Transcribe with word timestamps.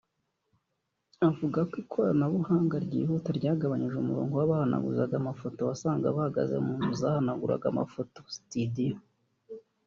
Avuga 1.27 1.59
ko 1.61 1.65
uko 1.67 1.75
ikoranabuhanga 1.83 2.75
ryihuta 2.85 3.29
byagabanyije 3.37 3.95
umurongo 3.99 4.33
w’abahanaguzaga 4.35 5.15
amafoto 5.21 5.59
wasangaga 5.69 6.55
mu 6.65 6.73
nzu 6.79 6.91
zihanagura 6.99 7.55
amafoto 7.71 8.17
(situdiyo) 8.33 8.97